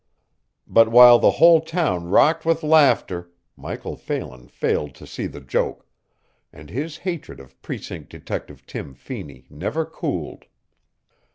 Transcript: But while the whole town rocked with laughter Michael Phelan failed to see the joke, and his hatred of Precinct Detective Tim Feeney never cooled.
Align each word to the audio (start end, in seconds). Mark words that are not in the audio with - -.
But 0.65 0.87
while 0.89 1.19
the 1.19 1.29
whole 1.37 1.61
town 1.61 2.05
rocked 2.05 2.43
with 2.43 2.63
laughter 2.63 3.29
Michael 3.55 3.95
Phelan 3.95 4.47
failed 4.47 4.95
to 4.95 5.05
see 5.05 5.27
the 5.27 5.39
joke, 5.41 5.85
and 6.51 6.71
his 6.71 6.97
hatred 6.97 7.39
of 7.39 7.61
Precinct 7.61 8.09
Detective 8.09 8.65
Tim 8.65 8.95
Feeney 8.95 9.45
never 9.51 9.85
cooled. 9.85 10.45